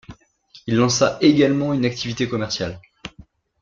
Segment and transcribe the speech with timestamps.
[0.65, 2.81] Il lança également une activité commerciale.